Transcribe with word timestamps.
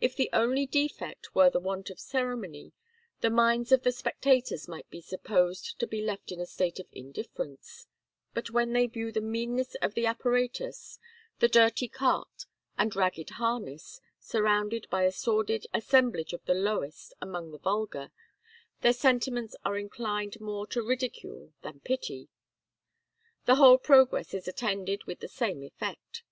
If 0.00 0.14
the 0.14 0.30
only 0.32 0.64
defect 0.64 1.34
were 1.34 1.50
the 1.50 1.58
want 1.58 1.90
of 1.90 1.98
ceremony, 1.98 2.72
the 3.20 3.30
minds 3.30 3.72
of 3.72 3.82
the 3.82 3.90
spectators 3.90 4.68
might 4.68 4.88
be 4.90 5.00
supposed 5.00 5.80
to 5.80 5.88
be 5.88 6.00
left 6.00 6.30
in 6.30 6.38
a 6.38 6.46
state 6.46 6.78
of 6.78 6.86
indifference; 6.92 7.88
but 8.32 8.48
when 8.48 8.72
they 8.72 8.86
view 8.86 9.10
the 9.10 9.20
meanness 9.20 9.74
of 9.82 9.94
the 9.94 10.06
apparatus, 10.06 11.00
the 11.40 11.48
dirty 11.48 11.88
cart 11.88 12.46
and 12.78 12.94
ragged 12.94 13.30
harness, 13.42 14.00
surrounded 14.20 14.86
by 14.88 15.02
a 15.02 15.10
sordid 15.10 15.66
assemblage 15.74 16.32
of 16.32 16.44
the 16.44 16.54
lowest 16.54 17.12
among 17.20 17.50
the 17.50 17.58
vulgar, 17.58 18.12
their 18.82 18.92
sentiments 18.92 19.56
are 19.64 19.76
inclined 19.76 20.40
more 20.40 20.68
to 20.68 20.80
ridicule 20.80 21.54
than 21.62 21.80
pity. 21.80 22.28
The 23.46 23.56
whole 23.56 23.78
progress 23.78 24.32
is 24.32 24.46
attended 24.46 25.06
with 25.08 25.18
the 25.18 25.26
same 25.26 25.64
effect. 25.64 26.22